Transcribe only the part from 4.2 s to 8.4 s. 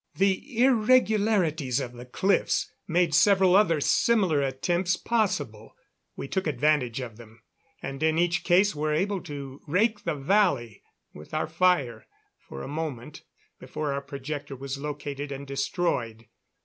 attempts possible. We took advantage of them, and in